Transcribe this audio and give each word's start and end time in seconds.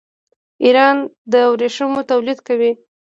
ایران 0.63 0.97
د 1.31 1.33
ورېښمو 1.51 2.01
تولید 2.11 2.39
کوي. 2.47 2.71